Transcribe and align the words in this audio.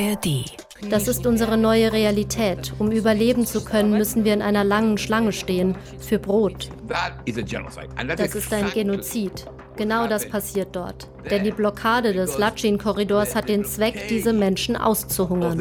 ARD. 0.00 0.44
Das 0.90 1.08
ist 1.08 1.26
unsere 1.26 1.58
neue 1.58 1.92
Realität. 1.92 2.72
Um 2.78 2.92
überleben 2.92 3.46
zu 3.46 3.64
können, 3.64 3.90
müssen 3.90 4.24
wir 4.24 4.32
in 4.32 4.42
einer 4.42 4.62
langen 4.64 4.96
Schlange 4.96 5.32
stehen 5.32 5.76
für 5.98 6.18
Brot. 6.18 6.70
Das 8.16 8.34
ist 8.34 8.52
ein 8.52 8.70
Genozid. 8.70 9.46
Genau 9.76 10.06
das 10.06 10.28
passiert 10.28 10.74
dort. 10.74 11.08
Denn 11.30 11.44
die 11.44 11.50
Blockade 11.50 12.12
des 12.12 12.38
Lachin-Korridors 12.38 13.34
hat 13.34 13.48
den 13.48 13.64
Zweck, 13.64 14.08
diese 14.08 14.32
Menschen 14.32 14.76
auszuhungern. 14.76 15.58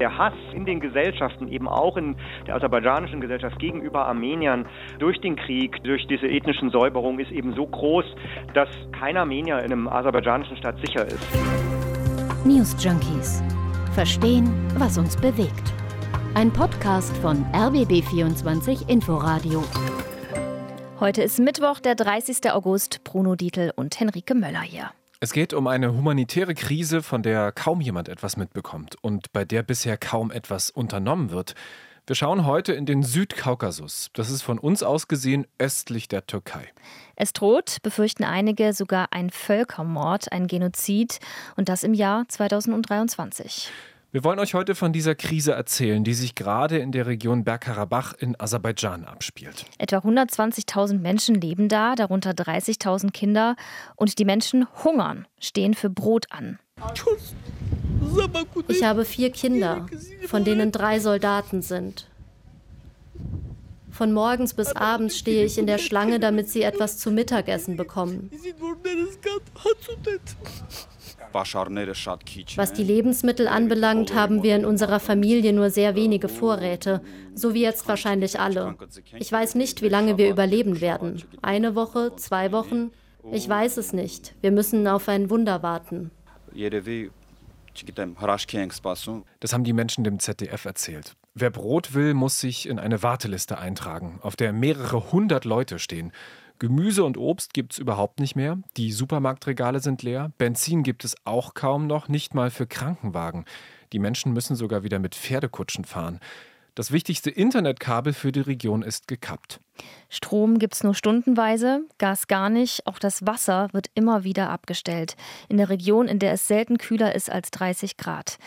Der 0.00 0.16
Hass 0.16 0.34
in 0.54 0.64
den 0.64 0.80
Gesellschaften, 0.80 1.48
eben 1.48 1.68
auch 1.68 1.96
in 1.96 2.16
der 2.46 2.56
aserbaidschanischen 2.56 3.20
Gesellschaft 3.20 3.58
gegenüber 3.58 4.06
Armeniern 4.06 4.66
durch 4.98 5.20
den 5.20 5.36
Krieg, 5.36 5.82
durch 5.84 6.06
diese 6.06 6.26
ethnischen 6.26 6.70
Säuberung 6.70 7.18
ist 7.18 7.30
eben 7.30 7.54
so 7.54 7.66
groß, 7.66 8.04
dass 8.54 8.68
kein 8.98 9.16
Armenier 9.16 9.58
in 9.58 9.72
einem 9.72 9.88
aserbaidschanischen 9.88 10.56
Staat 10.56 10.76
sicher 10.84 11.06
ist. 11.06 11.18
News 12.44 12.76
Junkies. 12.82 13.42
Verstehen, 13.94 14.48
was 14.76 14.96
uns 14.96 15.16
bewegt. 15.16 15.72
Ein 16.34 16.52
Podcast 16.52 17.16
von 17.18 17.44
RBB24 17.52 18.88
Inforadio. 18.88 19.64
Heute 21.00 21.22
ist 21.22 21.38
Mittwoch, 21.40 21.80
der 21.80 21.94
30. 21.94 22.52
August. 22.52 23.02
Bruno 23.02 23.34
Dietl 23.34 23.72
und 23.74 23.98
Henrike 23.98 24.34
Möller 24.34 24.60
hier. 24.60 24.90
Es 25.20 25.32
geht 25.32 25.52
um 25.52 25.66
eine 25.66 25.92
humanitäre 25.94 26.54
Krise, 26.54 27.02
von 27.02 27.24
der 27.24 27.50
kaum 27.50 27.80
jemand 27.80 28.08
etwas 28.08 28.36
mitbekommt 28.36 28.94
und 29.02 29.32
bei 29.32 29.44
der 29.44 29.64
bisher 29.64 29.96
kaum 29.96 30.30
etwas 30.30 30.70
unternommen 30.70 31.32
wird. 31.32 31.56
Wir 32.06 32.14
schauen 32.14 32.46
heute 32.46 32.72
in 32.72 32.86
den 32.86 33.02
Südkaukasus. 33.02 34.10
Das 34.12 34.30
ist 34.30 34.42
von 34.42 34.60
uns 34.60 34.84
aus 34.84 35.08
gesehen 35.08 35.44
östlich 35.58 36.06
der 36.06 36.24
Türkei. 36.24 36.68
Es 37.16 37.32
droht, 37.32 37.78
befürchten 37.82 38.22
einige, 38.22 38.72
sogar 38.72 39.08
ein 39.10 39.30
Völkermord, 39.30 40.30
ein 40.30 40.46
Genozid 40.46 41.18
und 41.56 41.68
das 41.68 41.82
im 41.82 41.94
Jahr 41.94 42.28
2023. 42.28 43.72
Wir 44.10 44.24
wollen 44.24 44.38
euch 44.38 44.54
heute 44.54 44.74
von 44.74 44.94
dieser 44.94 45.14
Krise 45.14 45.52
erzählen, 45.52 46.02
die 46.02 46.14
sich 46.14 46.34
gerade 46.34 46.78
in 46.78 46.92
der 46.92 47.06
Region 47.06 47.44
Bergkarabach 47.44 48.14
in 48.14 48.40
Aserbaidschan 48.40 49.04
abspielt. 49.04 49.66
Etwa 49.76 49.98
120.000 49.98 50.98
Menschen 50.98 51.34
leben 51.34 51.68
da, 51.68 51.94
darunter 51.94 52.30
30.000 52.30 53.10
Kinder. 53.10 53.54
Und 53.96 54.18
die 54.18 54.24
Menschen 54.24 54.66
hungern, 54.82 55.26
stehen 55.38 55.74
für 55.74 55.90
Brot 55.90 56.24
an. 56.30 56.58
Ich 58.68 58.82
habe 58.82 59.04
vier 59.04 59.30
Kinder, 59.30 59.84
von 60.26 60.42
denen 60.42 60.72
drei 60.72 61.00
Soldaten 61.00 61.60
sind. 61.60 62.08
Von 63.90 64.14
morgens 64.14 64.54
bis 64.54 64.74
abends 64.74 65.18
stehe 65.18 65.44
ich 65.44 65.58
in 65.58 65.66
der 65.66 65.76
Schlange, 65.76 66.18
damit 66.18 66.48
sie 66.48 66.62
etwas 66.62 66.96
zu 66.96 67.10
Mittagessen 67.10 67.76
bekommen. 67.76 68.30
Was 71.32 72.72
die 72.72 72.84
Lebensmittel 72.84 73.48
anbelangt, 73.48 74.14
haben 74.14 74.42
wir 74.42 74.56
in 74.56 74.64
unserer 74.64 75.00
Familie 75.00 75.52
nur 75.52 75.70
sehr 75.70 75.94
wenige 75.94 76.28
Vorräte, 76.28 77.02
so 77.34 77.54
wie 77.54 77.62
jetzt 77.62 77.86
wahrscheinlich 77.88 78.40
alle. 78.40 78.76
Ich 79.18 79.30
weiß 79.30 79.54
nicht, 79.54 79.82
wie 79.82 79.88
lange 79.88 80.18
wir 80.18 80.30
überleben 80.30 80.80
werden. 80.80 81.22
Eine 81.42 81.74
Woche, 81.74 82.14
zwei 82.16 82.52
Wochen? 82.52 82.90
Ich 83.32 83.48
weiß 83.48 83.76
es 83.76 83.92
nicht. 83.92 84.34
Wir 84.40 84.50
müssen 84.50 84.86
auf 84.86 85.08
ein 85.08 85.30
Wunder 85.30 85.62
warten. 85.62 86.10
Das 89.40 89.52
haben 89.52 89.64
die 89.64 89.72
Menschen 89.72 90.04
dem 90.04 90.18
ZDF 90.18 90.64
erzählt. 90.64 91.16
Wer 91.34 91.50
Brot 91.50 91.94
will, 91.94 92.14
muss 92.14 92.40
sich 92.40 92.68
in 92.68 92.80
eine 92.80 93.02
Warteliste 93.02 93.58
eintragen, 93.58 94.18
auf 94.22 94.34
der 94.34 94.52
mehrere 94.52 95.12
hundert 95.12 95.44
Leute 95.44 95.78
stehen. 95.78 96.10
Gemüse 96.58 97.04
und 97.04 97.16
Obst 97.16 97.54
gibt 97.54 97.72
es 97.72 97.78
überhaupt 97.78 98.20
nicht 98.20 98.34
mehr. 98.34 98.58
Die 98.76 98.92
Supermarktregale 98.92 99.80
sind 99.80 100.02
leer. 100.02 100.32
Benzin 100.38 100.82
gibt 100.82 101.04
es 101.04 101.14
auch 101.24 101.54
kaum 101.54 101.86
noch, 101.86 102.08
nicht 102.08 102.34
mal 102.34 102.50
für 102.50 102.66
Krankenwagen. 102.66 103.44
Die 103.92 103.98
Menschen 103.98 104.32
müssen 104.32 104.56
sogar 104.56 104.82
wieder 104.82 104.98
mit 104.98 105.14
Pferdekutschen 105.14 105.84
fahren. 105.84 106.20
Das 106.74 106.92
wichtigste 106.92 107.30
Internetkabel 107.30 108.12
für 108.12 108.32
die 108.32 108.40
Region 108.40 108.82
ist 108.82 109.08
gekappt. 109.08 109.60
Strom 110.08 110.58
gibt 110.58 110.74
es 110.74 110.84
nur 110.84 110.94
stundenweise, 110.94 111.82
Gas 111.98 112.26
gar 112.28 112.48
nicht, 112.50 112.86
auch 112.86 112.98
das 112.98 113.26
Wasser 113.26 113.68
wird 113.72 113.90
immer 113.94 114.24
wieder 114.24 114.50
abgestellt. 114.50 115.16
In 115.48 115.58
der 115.58 115.68
Region, 115.68 116.08
in 116.08 116.18
der 116.18 116.32
es 116.32 116.48
selten 116.48 116.78
kühler 116.78 117.14
ist 117.14 117.30
als 117.30 117.50
30 117.50 117.96
Grad. 117.96 118.38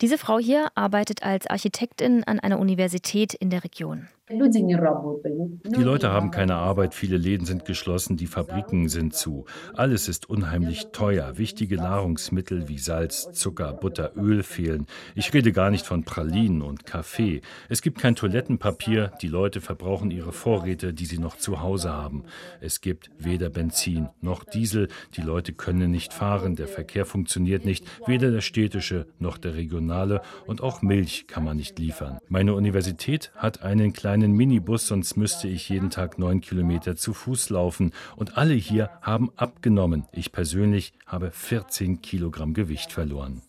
Diese 0.00 0.18
Frau 0.18 0.38
hier 0.38 0.68
arbeitet 0.74 1.22
als 1.22 1.46
Architektin 1.46 2.24
an 2.24 2.40
einer 2.40 2.58
Universität 2.58 3.34
in 3.34 3.50
der 3.50 3.64
Region. 3.64 4.08
Die 4.32 5.82
Leute 5.82 6.12
haben 6.12 6.30
keine 6.30 6.54
Arbeit, 6.54 6.94
viele 6.94 7.16
Läden 7.16 7.46
sind 7.46 7.64
geschlossen, 7.64 8.16
die 8.16 8.28
Fabriken 8.28 8.88
sind 8.88 9.12
zu. 9.12 9.44
Alles 9.74 10.08
ist 10.08 10.30
unheimlich 10.30 10.86
teuer. 10.92 11.36
Wichtige 11.36 11.76
Nahrungsmittel 11.76 12.68
wie 12.68 12.78
Salz, 12.78 13.32
Zucker, 13.32 13.72
Butter, 13.72 14.12
Öl 14.16 14.44
fehlen. 14.44 14.86
Ich 15.16 15.34
rede 15.34 15.50
gar 15.50 15.70
nicht 15.70 15.84
von 15.84 16.04
Pralinen 16.04 16.62
und 16.62 16.86
Kaffee. 16.86 17.40
Es 17.68 17.82
gibt 17.82 17.98
kein 17.98 18.14
Toilettenpapier, 18.14 19.10
die 19.20 19.26
Leute 19.26 19.60
verbrauchen 19.60 20.12
ihre 20.12 20.32
Vorräte, 20.32 20.79
die 20.92 21.06
sie 21.06 21.18
noch 21.18 21.36
zu 21.36 21.60
Hause 21.60 21.90
haben. 21.90 22.24
Es 22.60 22.80
gibt 22.80 23.10
weder 23.18 23.50
Benzin 23.50 24.08
noch 24.20 24.44
Diesel, 24.44 24.88
die 25.16 25.22
Leute 25.22 25.52
können 25.52 25.90
nicht 25.90 26.12
fahren, 26.12 26.56
der 26.56 26.68
Verkehr 26.68 27.04
funktioniert 27.04 27.64
nicht, 27.64 27.84
weder 28.06 28.30
der 28.30 28.40
städtische 28.40 29.06
noch 29.18 29.38
der 29.38 29.54
regionale 29.54 30.22
und 30.46 30.62
auch 30.62 30.82
Milch 30.82 31.26
kann 31.26 31.44
man 31.44 31.56
nicht 31.56 31.78
liefern. 31.78 32.18
Meine 32.28 32.54
Universität 32.54 33.32
hat 33.36 33.62
einen 33.62 33.92
kleinen 33.92 34.30
einen 34.30 34.36
Minibus, 34.36 34.86
sonst 34.86 35.16
müsste 35.16 35.48
ich 35.48 35.68
jeden 35.68 35.90
Tag 35.90 36.18
neun 36.18 36.40
Kilometer 36.40 36.94
zu 36.96 37.12
Fuß 37.12 37.50
laufen. 37.50 37.92
Und 38.16 38.36
alle 38.36 38.54
hier 38.54 38.90
haben 39.02 39.30
abgenommen. 39.36 40.04
Ich 40.12 40.30
persönlich 40.32 40.92
habe 41.06 41.30
14 41.32 42.00
Kilogramm 42.02 42.54
Gewicht 42.54 42.92
verloren. 42.92 43.42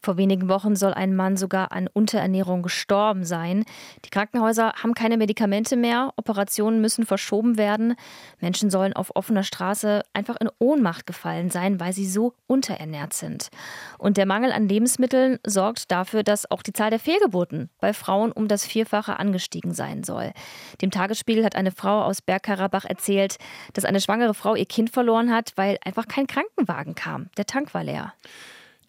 Vor 0.00 0.16
wenigen 0.16 0.48
Wochen 0.48 0.76
soll 0.76 0.94
ein 0.94 1.16
Mann 1.16 1.36
sogar 1.36 1.72
an 1.72 1.88
Unterernährung 1.92 2.62
gestorben 2.62 3.24
sein. 3.24 3.64
Die 4.04 4.10
Krankenhäuser 4.10 4.72
haben 4.82 4.94
keine 4.94 5.16
Medikamente 5.16 5.76
mehr, 5.76 6.12
Operationen 6.16 6.80
müssen 6.80 7.06
verschoben 7.06 7.58
werden. 7.58 7.94
Menschen 8.40 8.70
sollen 8.70 8.92
auf 8.92 9.16
offener 9.16 9.42
Straße 9.42 10.02
einfach 10.12 10.36
in 10.40 10.48
Ohnmacht 10.58 11.06
gefallen 11.06 11.50
sein, 11.50 11.80
weil 11.80 11.92
sie 11.92 12.06
so 12.06 12.34
unterernährt 12.46 13.12
sind. 13.12 13.48
Und 13.98 14.16
der 14.16 14.26
Mangel 14.26 14.52
an 14.52 14.68
Lebensmitteln 14.68 15.38
sorgt 15.46 15.90
dafür, 15.90 16.22
dass 16.22 16.50
auch 16.50 16.62
die 16.62 16.72
Zahl 16.72 16.90
der 16.90 16.98
Fehlgeburten 16.98 17.70
bei 17.80 17.92
Frauen 17.92 18.32
um 18.32 18.48
das 18.48 18.64
Vierfache 18.64 19.18
angestiegen 19.18 19.74
sein 19.74 20.04
soll. 20.04 20.32
Dem 20.82 20.90
Tagesspiegel 20.90 21.44
hat 21.44 21.56
eine 21.56 21.70
Frau 21.70 22.02
aus 22.02 22.22
Bergkarabach 22.22 22.84
erzählt, 22.84 23.38
dass 23.72 23.84
eine 23.84 24.00
schwangere 24.00 24.34
Frau 24.34 24.54
ihr 24.54 24.66
Kind 24.66 24.90
verloren 24.90 25.32
hat, 25.32 25.52
weil 25.56 25.78
einfach 25.84 26.06
kein 26.08 26.26
Krankenwagen 26.26 26.94
kam. 26.94 27.23
Der 27.36 27.46
Tank 27.46 27.74
war 27.74 27.84
leer. 27.84 28.14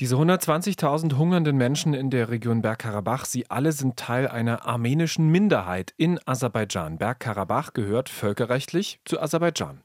Diese 0.02 0.16
120.000 0.16 1.18
hungernden 1.18 1.56
Menschen 1.56 1.94
in 1.94 2.10
der 2.10 2.30
Region 2.30 2.62
Bergkarabach, 2.62 3.24
sie 3.24 3.50
alle 3.50 3.72
sind 3.72 3.96
Teil 3.96 4.28
einer 4.28 4.66
armenischen 4.66 5.30
Minderheit 5.30 5.94
in 5.96 6.20
Aserbaidschan. 6.26 6.98
Bergkarabach 6.98 7.72
gehört 7.72 8.10
völkerrechtlich 8.10 9.00
zu 9.06 9.22
Aserbaidschan. 9.22 9.82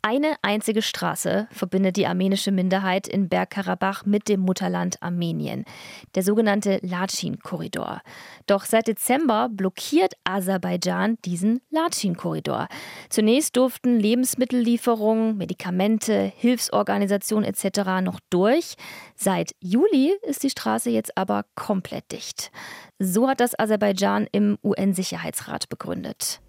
Eine 0.00 0.36
einzige 0.42 0.80
Straße 0.80 1.48
verbindet 1.50 1.96
die 1.96 2.06
armenische 2.06 2.52
Minderheit 2.52 3.08
in 3.08 3.28
Bergkarabach 3.28 4.06
mit 4.06 4.28
dem 4.28 4.40
Mutterland 4.40 5.02
Armenien, 5.02 5.64
der 6.14 6.22
sogenannte 6.22 6.78
Lachin-Korridor. 6.82 8.02
Doch 8.46 8.64
seit 8.64 8.86
Dezember 8.86 9.48
blockiert 9.50 10.14
Aserbaidschan 10.22 11.18
diesen 11.24 11.60
Lachin-Korridor. 11.70 12.68
Zunächst 13.10 13.56
durften 13.56 13.98
Lebensmittellieferungen, 13.98 15.36
Medikamente, 15.36 16.32
Hilfsorganisationen 16.36 17.44
etc. 17.44 18.00
noch 18.00 18.20
durch. 18.30 18.76
Seit 19.16 19.56
Juli 19.58 20.14
ist 20.22 20.44
die 20.44 20.50
Straße 20.50 20.90
jetzt 20.90 21.18
aber 21.18 21.44
komplett 21.56 22.12
dicht. 22.12 22.52
So 23.00 23.28
hat 23.28 23.38
das 23.38 23.56
Aserbaidschan 23.56 24.26
im 24.32 24.58
UN-Sicherheitsrat 24.64 25.68
begründet. 25.68 26.40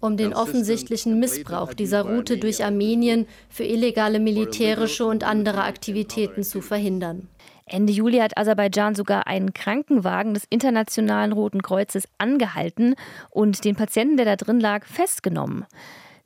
Um 0.00 0.16
den 0.16 0.34
offensichtlichen 0.34 1.20
Missbrauch 1.20 1.74
dieser 1.74 2.02
Route 2.02 2.38
durch 2.38 2.64
Armenien 2.64 3.28
für 3.48 3.62
illegale 3.62 4.18
militärische 4.18 5.06
und 5.06 5.22
andere 5.22 5.62
Aktivitäten 5.62 6.42
zu 6.42 6.60
verhindern. 6.60 7.28
Ende 7.66 7.92
Juli 7.92 8.18
hat 8.18 8.36
Aserbaidschan 8.36 8.96
sogar 8.96 9.28
einen 9.28 9.54
Krankenwagen 9.54 10.34
des 10.34 10.44
Internationalen 10.50 11.32
Roten 11.32 11.62
Kreuzes 11.62 12.08
angehalten 12.18 12.96
und 13.30 13.64
den 13.64 13.76
Patienten, 13.76 14.16
der 14.16 14.26
da 14.26 14.34
drin 14.34 14.58
lag, 14.58 14.84
festgenommen. 14.84 15.66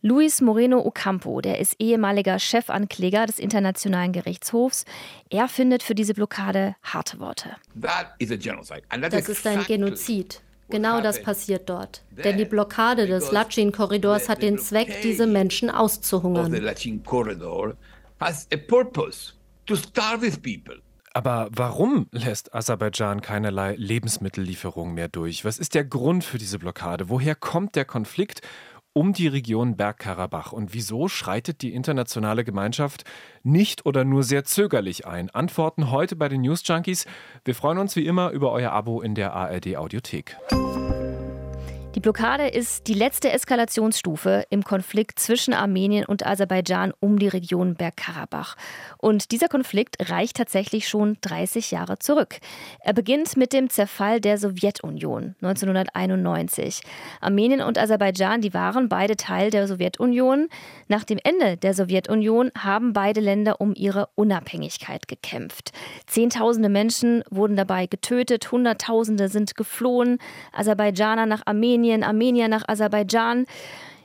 Luis 0.02 0.40
Moreno 0.40 0.84
Ocampo, 0.84 1.40
der 1.40 1.58
ist 1.58 1.76
ehemaliger 1.78 2.38
Chefankläger 2.38 3.26
des 3.26 3.38
Internationalen 3.38 4.12
Gerichtshofs. 4.12 4.84
Er 5.30 5.48
findet 5.48 5.82
für 5.82 5.94
diese 5.94 6.14
Blockade 6.14 6.76
harte 6.82 7.18
Worte. 7.18 7.56
Das 7.74 9.28
ist 9.28 9.46
ein 9.46 9.64
Genozid. 9.64 10.42
Genau 10.68 11.00
das 11.00 11.22
passiert 11.22 11.68
dort. 11.68 12.04
Denn 12.10 12.36
die 12.36 12.44
Blockade 12.44 13.06
des 13.06 13.30
Lachin-Korridors 13.30 14.28
hat 14.28 14.42
den 14.42 14.58
Zweck, 14.58 15.00
diese 15.02 15.26
Menschen 15.26 15.70
auszuhungern. 15.70 16.52
Aber 21.14 21.48
warum 21.50 22.08
lässt 22.10 22.54
Aserbaidschan 22.54 23.22
keinerlei 23.22 23.74
Lebensmittellieferungen 23.76 24.94
mehr 24.94 25.08
durch? 25.08 25.46
Was 25.46 25.58
ist 25.58 25.74
der 25.74 25.84
Grund 25.84 26.24
für 26.24 26.36
diese 26.36 26.58
Blockade? 26.58 27.08
Woher 27.08 27.34
kommt 27.34 27.74
der 27.74 27.86
Konflikt? 27.86 28.42
Um 28.96 29.12
die 29.12 29.28
Region 29.28 29.76
Bergkarabach. 29.76 30.52
Und 30.52 30.72
wieso 30.72 31.06
schreitet 31.08 31.60
die 31.60 31.74
internationale 31.74 32.44
Gemeinschaft 32.44 33.04
nicht 33.42 33.84
oder 33.84 34.04
nur 34.04 34.22
sehr 34.22 34.44
zögerlich 34.44 35.06
ein? 35.06 35.28
Antworten 35.28 35.90
heute 35.90 36.16
bei 36.16 36.30
den 36.30 36.40
News 36.40 36.62
Junkies. 36.64 37.04
Wir 37.44 37.54
freuen 37.54 37.76
uns 37.76 37.94
wie 37.94 38.06
immer 38.06 38.30
über 38.30 38.52
euer 38.52 38.72
Abo 38.72 39.02
in 39.02 39.14
der 39.14 39.34
ARD 39.34 39.76
Audiothek. 39.76 40.38
Die 41.96 42.00
Blockade 42.00 42.46
ist 42.48 42.88
die 42.88 42.94
letzte 42.94 43.32
Eskalationsstufe 43.32 44.44
im 44.50 44.62
Konflikt 44.64 45.18
zwischen 45.18 45.54
Armenien 45.54 46.04
und 46.04 46.26
Aserbaidschan 46.26 46.92
um 47.00 47.18
die 47.18 47.26
Region 47.26 47.74
Bergkarabach. 47.74 48.54
Und 48.98 49.30
dieser 49.30 49.48
Konflikt 49.48 50.10
reicht 50.10 50.36
tatsächlich 50.36 50.88
schon 50.88 51.16
30 51.22 51.70
Jahre 51.70 51.98
zurück. 51.98 52.36
Er 52.80 52.92
beginnt 52.92 53.38
mit 53.38 53.54
dem 53.54 53.70
Zerfall 53.70 54.20
der 54.20 54.36
Sowjetunion 54.36 55.36
1991. 55.40 56.82
Armenien 57.22 57.62
und 57.62 57.78
Aserbaidschan, 57.78 58.42
die 58.42 58.52
waren 58.52 58.90
beide 58.90 59.16
Teil 59.16 59.48
der 59.48 59.66
Sowjetunion. 59.66 60.48
Nach 60.88 61.02
dem 61.02 61.18
Ende 61.24 61.56
der 61.56 61.72
Sowjetunion 61.72 62.50
haben 62.58 62.92
beide 62.92 63.22
Länder 63.22 63.58
um 63.58 63.72
ihre 63.74 64.10
Unabhängigkeit 64.16 65.08
gekämpft. 65.08 65.72
Zehntausende 66.06 66.68
Menschen 66.68 67.24
wurden 67.30 67.56
dabei 67.56 67.86
getötet, 67.86 68.52
Hunderttausende 68.52 69.30
sind 69.30 69.56
geflohen. 69.56 70.18
Aserbaidschaner 70.52 71.24
nach 71.24 71.40
Armenien 71.46 71.85
Armenien, 71.86 72.02
Armenier 72.02 72.48
nach 72.48 72.64
Aserbaidschan. 72.66 73.46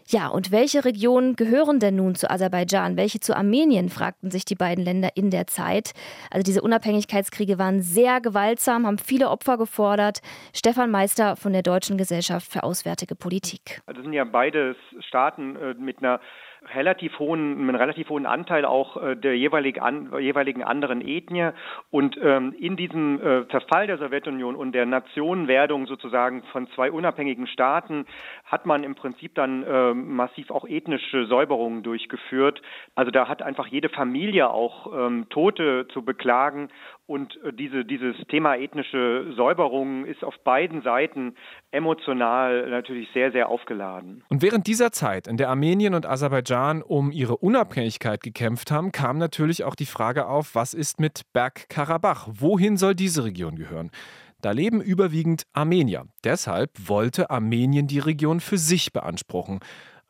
Ja, 0.07 0.27
und 0.27 0.51
welche 0.51 0.83
Regionen 0.83 1.35
gehören 1.35 1.79
denn 1.79 1.95
nun 1.95 2.15
zu 2.15 2.29
Aserbaidschan? 2.29 2.97
Welche 2.97 3.19
zu 3.21 3.35
Armenien? 3.35 3.89
fragten 3.89 4.29
sich 4.29 4.45
die 4.45 4.55
beiden 4.55 4.83
Länder 4.83 5.09
in 5.15 5.31
der 5.31 5.47
Zeit. 5.47 5.93
Also 6.29 6.43
diese 6.43 6.61
Unabhängigkeitskriege 6.61 7.57
waren 7.57 7.81
sehr 7.81 8.19
gewaltsam, 8.19 8.85
haben 8.85 8.97
viele 8.97 9.29
Opfer 9.29 9.57
gefordert. 9.57 10.19
Stefan 10.53 10.91
Meister 10.91 11.35
von 11.35 11.53
der 11.53 11.63
Deutschen 11.63 11.97
Gesellschaft 11.97 12.51
für 12.51 12.63
Auswärtige 12.63 13.15
Politik. 13.15 13.81
Also 13.85 14.01
sind 14.01 14.13
ja 14.13 14.25
beide 14.25 14.75
Staaten 14.99 15.55
äh, 15.55 15.73
mit 15.75 15.99
einer 15.99 16.19
relativ 16.75 17.17
hohen, 17.19 17.57
einen 17.57 17.75
relativ 17.75 18.09
hohen 18.09 18.25
Anteil 18.25 18.65
auch 18.65 19.01
äh, 19.01 19.15
der 19.15 19.35
jeweilig 19.35 19.81
an, 19.81 20.11
jeweiligen 20.19 20.63
anderen 20.63 21.01
Ethnie. 21.01 21.51
Und 21.89 22.17
ähm, 22.21 22.53
in 22.57 22.77
diesem 22.77 23.19
äh, 23.19 23.47
Zerfall 23.49 23.87
der 23.87 23.97
Sowjetunion 23.97 24.55
und 24.55 24.73
der 24.73 24.85
Nationenwerdung 24.85 25.87
sozusagen 25.87 26.43
von 26.51 26.67
zwei 26.75 26.91
unabhängigen 26.91 27.47
Staaten 27.47 28.05
hat 28.45 28.65
man 28.65 28.83
im 28.83 28.95
Prinzip 28.95 29.35
dann 29.35 29.63
äh, 29.63 29.93
massiv 29.93 30.51
auch 30.51 30.67
ethnische 30.67 31.25
Säuberungen 31.25 31.83
durchgeführt. 31.83 32.61
Also 32.95 33.11
da 33.11 33.27
hat 33.27 33.41
einfach 33.41 33.67
jede 33.67 33.89
Familie 33.89 34.49
auch 34.49 34.91
ähm, 34.93 35.27
Tote 35.29 35.87
zu 35.91 36.03
beklagen 36.03 36.69
und 37.11 37.37
äh, 37.43 37.51
diese, 37.51 37.83
dieses 37.83 38.15
Thema 38.29 38.55
ethnische 38.55 39.33
Säuberung 39.35 40.05
ist 40.05 40.23
auf 40.23 40.39
beiden 40.45 40.81
Seiten 40.81 41.35
emotional 41.71 42.69
natürlich 42.69 43.09
sehr, 43.13 43.31
sehr 43.31 43.49
aufgeladen. 43.49 44.23
Und 44.29 44.41
während 44.41 44.67
dieser 44.67 44.91
Zeit, 44.91 45.27
in 45.27 45.37
der 45.37 45.49
Armenien 45.49 45.93
und 45.93 46.05
Aserbaidschan 46.05 46.50
um 46.81 47.11
ihre 47.11 47.37
Unabhängigkeit 47.37 48.21
gekämpft 48.21 48.71
haben, 48.71 48.91
kam 48.91 49.17
natürlich 49.17 49.63
auch 49.63 49.75
die 49.75 49.85
Frage 49.85 50.27
auf, 50.27 50.53
was 50.53 50.73
ist 50.73 50.99
mit 50.99 51.21
Bergkarabach? 51.31 52.27
Wohin 52.29 52.75
soll 52.75 52.93
diese 52.93 53.23
Region 53.23 53.55
gehören? 53.55 53.89
Da 54.41 54.51
leben 54.51 54.81
überwiegend 54.81 55.43
Armenier. 55.53 56.07
Deshalb 56.23 56.71
wollte 56.89 57.29
Armenien 57.29 57.87
die 57.87 57.99
Region 57.99 58.39
für 58.39 58.57
sich 58.57 58.91
beanspruchen. 58.91 59.59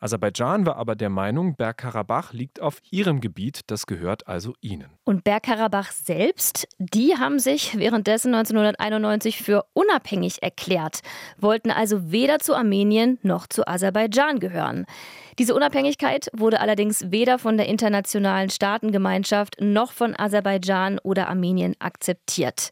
Aserbaidschan 0.01 0.65
war 0.65 0.77
aber 0.77 0.95
der 0.95 1.09
Meinung, 1.11 1.55
Bergkarabach 1.55 2.33
liegt 2.33 2.59
auf 2.59 2.81
ihrem 2.89 3.21
Gebiet, 3.21 3.61
das 3.67 3.85
gehört 3.85 4.27
also 4.27 4.55
ihnen. 4.59 4.89
Und 5.03 5.23
Bergkarabach 5.23 5.91
selbst, 5.91 6.67
die 6.79 7.15
haben 7.17 7.37
sich 7.37 7.77
währenddessen 7.77 8.33
1991 8.33 9.43
für 9.43 9.63
unabhängig 9.73 10.41
erklärt, 10.41 11.01
wollten 11.37 11.69
also 11.69 12.11
weder 12.11 12.39
zu 12.39 12.55
Armenien 12.55 13.19
noch 13.21 13.45
zu 13.45 13.67
Aserbaidschan 13.67 14.39
gehören. 14.39 14.85
Diese 15.37 15.53
Unabhängigkeit 15.53 16.29
wurde 16.33 16.59
allerdings 16.59 17.11
weder 17.11 17.37
von 17.37 17.57
der 17.57 17.67
internationalen 17.67 18.49
Staatengemeinschaft 18.49 19.57
noch 19.61 19.91
von 19.91 20.15
Aserbaidschan 20.17 20.97
oder 20.99 21.29
Armenien 21.29 21.75
akzeptiert. 21.79 22.71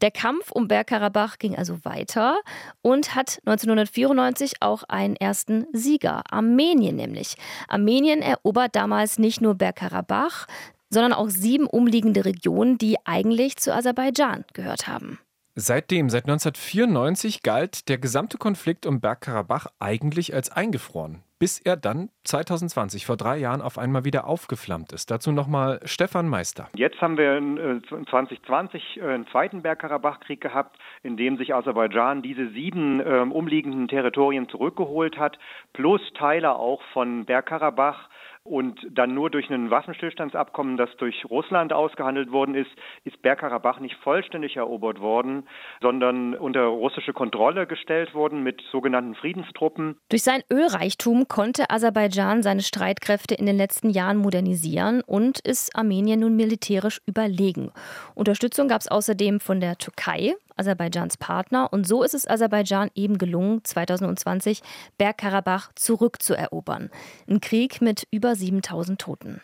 Der 0.00 0.10
Kampf 0.10 0.50
um 0.50 0.68
Bergkarabach 0.68 1.38
ging 1.38 1.56
also 1.56 1.84
weiter 1.84 2.38
und 2.82 3.14
hat 3.14 3.38
1994 3.46 4.54
auch 4.60 4.82
einen 4.88 5.16
ersten 5.16 5.66
Sieger, 5.72 6.22
Armenien 6.30 6.96
nämlich. 6.96 7.36
Armenien 7.68 8.22
erobert 8.22 8.76
damals 8.76 9.18
nicht 9.18 9.40
nur 9.40 9.54
Bergkarabach, 9.54 10.46
sondern 10.90 11.12
auch 11.12 11.28
sieben 11.28 11.66
umliegende 11.66 12.24
Regionen, 12.24 12.78
die 12.78 12.96
eigentlich 13.04 13.56
zu 13.56 13.74
Aserbaidschan 13.74 14.44
gehört 14.52 14.86
haben. 14.86 15.18
Seitdem, 15.56 16.10
seit 16.10 16.24
1994, 16.24 17.44
galt 17.44 17.88
der 17.88 17.98
gesamte 17.98 18.38
Konflikt 18.38 18.86
um 18.86 19.00
Bergkarabach 19.00 19.68
eigentlich 19.78 20.34
als 20.34 20.50
eingefroren, 20.50 21.22
bis 21.38 21.60
er 21.60 21.76
dann 21.76 22.08
2020, 22.24 23.06
vor 23.06 23.16
drei 23.16 23.36
Jahren, 23.36 23.62
auf 23.62 23.78
einmal 23.78 24.04
wieder 24.04 24.26
aufgeflammt 24.26 24.92
ist. 24.92 25.12
Dazu 25.12 25.30
nochmal 25.30 25.78
Stefan 25.84 26.28
Meister. 26.28 26.68
Jetzt 26.74 27.00
haben 27.00 27.16
wir 27.16 27.36
in 27.36 27.84
2020 28.10 28.96
äh, 28.96 29.02
einen 29.02 29.28
zweiten 29.28 29.62
Bergkarabach-Krieg 29.62 30.40
gehabt, 30.40 30.76
in 31.04 31.16
dem 31.16 31.36
sich 31.36 31.54
Aserbaidschan 31.54 32.22
diese 32.22 32.48
sieben 32.50 33.00
ähm, 33.06 33.30
umliegenden 33.30 33.86
Territorien 33.86 34.48
zurückgeholt 34.48 35.18
hat, 35.18 35.38
plus 35.72 36.00
Teile 36.14 36.56
auch 36.56 36.82
von 36.92 37.26
Bergkarabach 37.26 38.08
und 38.44 38.78
dann 38.90 39.14
nur 39.14 39.30
durch 39.30 39.48
ein 39.50 39.70
Waffenstillstandsabkommen, 39.70 40.76
das 40.76 40.90
durch 40.98 41.24
Russland 41.30 41.72
ausgehandelt 41.72 42.30
worden 42.30 42.54
ist, 42.54 42.70
ist 43.04 43.20
Bergkarabach 43.22 43.80
nicht 43.80 43.96
vollständig 44.02 44.56
erobert 44.56 45.00
worden, 45.00 45.48
sondern 45.80 46.34
unter 46.34 46.64
russische 46.66 47.14
Kontrolle 47.14 47.66
gestellt 47.66 48.14
worden 48.14 48.42
mit 48.42 48.62
sogenannten 48.70 49.14
Friedenstruppen. 49.14 49.96
Durch 50.10 50.22
sein 50.22 50.42
Ölreichtum 50.52 51.26
konnte 51.26 51.70
Aserbaidschan 51.70 52.42
seine 52.42 52.60
Streitkräfte 52.60 53.34
in 53.34 53.46
den 53.46 53.56
letzten 53.56 53.88
Jahren 53.88 54.18
modernisieren 54.18 55.00
und 55.00 55.40
ist 55.40 55.74
Armenien 55.74 56.20
nun 56.20 56.36
militärisch 56.36 57.00
überlegen. 57.06 57.72
Unterstützung 58.14 58.68
gab 58.68 58.82
es 58.82 58.88
außerdem 58.88 59.40
von 59.40 59.60
der 59.60 59.78
Türkei, 59.78 60.34
Aserbaidschans 60.56 61.16
Partner. 61.16 61.72
Und 61.72 61.86
so 61.86 62.02
ist 62.02 62.14
es 62.14 62.28
Aserbaidschan 62.28 62.90
eben 62.94 63.18
gelungen, 63.18 63.62
2020 63.64 64.62
Bergkarabach 64.98 65.72
zurückzuerobern. 65.74 66.90
Ein 67.28 67.40
Krieg 67.40 67.80
mit 67.80 68.06
über 68.10 68.34
7000 68.34 69.00
Toten. 69.00 69.40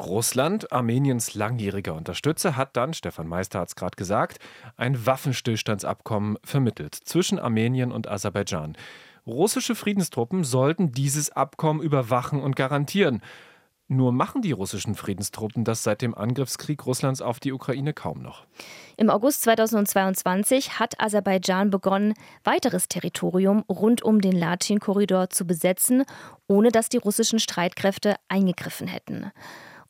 Russland, 0.00 0.72
Armeniens 0.72 1.34
langjähriger 1.34 1.94
Unterstützer, 1.94 2.56
hat 2.56 2.76
dann, 2.76 2.94
Stefan 2.94 3.28
Meister 3.28 3.60
hat 3.60 3.68
es 3.68 3.76
gerade 3.76 3.96
gesagt, 3.96 4.38
ein 4.76 5.04
Waffenstillstandsabkommen 5.04 6.38
vermittelt 6.42 6.94
zwischen 6.94 7.38
Armenien 7.38 7.92
und 7.92 8.08
Aserbaidschan. 8.08 8.76
Russische 9.26 9.74
Friedenstruppen 9.74 10.44
sollten 10.44 10.92
dieses 10.92 11.30
Abkommen 11.30 11.82
überwachen 11.82 12.40
und 12.40 12.56
garantieren. 12.56 13.20
Nur 13.92 14.12
machen 14.12 14.40
die 14.40 14.52
russischen 14.52 14.94
Friedenstruppen 14.94 15.64
das 15.64 15.82
seit 15.82 16.00
dem 16.00 16.14
Angriffskrieg 16.14 16.86
Russlands 16.86 17.20
auf 17.20 17.40
die 17.40 17.52
Ukraine 17.52 17.92
kaum 17.92 18.22
noch. 18.22 18.46
Im 18.96 19.10
August 19.10 19.42
2022 19.42 20.78
hat 20.78 21.00
Aserbaidschan 21.00 21.70
begonnen, 21.70 22.14
weiteres 22.44 22.86
Territorium 22.86 23.64
rund 23.68 24.02
um 24.02 24.20
den 24.20 24.30
Latschin-Korridor 24.30 25.30
zu 25.30 25.44
besetzen, 25.44 26.04
ohne 26.46 26.70
dass 26.70 26.88
die 26.88 26.98
russischen 26.98 27.40
Streitkräfte 27.40 28.14
eingegriffen 28.28 28.86
hätten. 28.86 29.32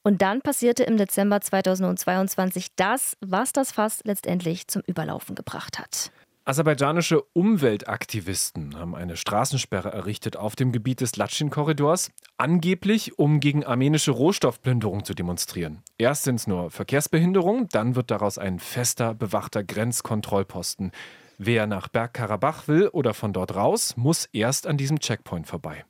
Und 0.02 0.22
dann 0.22 0.40
passierte 0.40 0.84
im 0.84 0.96
Dezember 0.96 1.42
2022 1.42 2.68
das, 2.76 3.18
was 3.20 3.52
das 3.52 3.72
Fass 3.72 4.00
letztendlich 4.04 4.66
zum 4.66 4.80
Überlaufen 4.86 5.34
gebracht 5.34 5.78
hat. 5.78 6.10
Aserbaidschanische 6.46 7.22
Umweltaktivisten 7.34 8.78
haben 8.78 8.94
eine 8.94 9.16
Straßensperre 9.16 9.92
errichtet 9.92 10.36
auf 10.36 10.56
dem 10.56 10.72
Gebiet 10.72 11.02
des 11.02 11.16
Latschin-Korridors, 11.16 12.10
angeblich 12.38 13.18
um 13.18 13.40
gegen 13.40 13.64
armenische 13.64 14.10
Rohstoffplünderung 14.10 15.04
zu 15.04 15.14
demonstrieren. 15.14 15.82
Erst 15.98 16.24
sind 16.24 16.36
es 16.36 16.46
nur 16.46 16.70
Verkehrsbehinderungen, 16.70 17.68
dann 17.70 17.94
wird 17.94 18.10
daraus 18.10 18.38
ein 18.38 18.58
fester, 18.58 19.14
bewachter 19.14 19.62
Grenzkontrollposten. 19.62 20.92
Wer 21.36 21.66
nach 21.66 21.88
Bergkarabach 21.88 22.68
will 22.68 22.88
oder 22.88 23.14
von 23.14 23.32
dort 23.32 23.54
raus, 23.54 23.96
muss 23.96 24.26
erst 24.32 24.66
an 24.66 24.78
diesem 24.78 24.98
Checkpoint 24.98 25.46
vorbei. 25.46 25.84